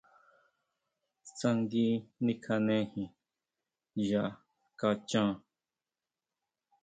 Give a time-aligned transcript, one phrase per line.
[1.35, 1.87] Tsangui
[2.25, 3.09] nikjanejin
[4.09, 4.23] ya
[4.79, 5.29] kaxhan.